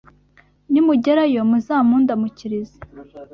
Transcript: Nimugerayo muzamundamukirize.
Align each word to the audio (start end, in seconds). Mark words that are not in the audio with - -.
Nimugerayo 0.71 1.41
muzamundamukirize. 1.51 2.77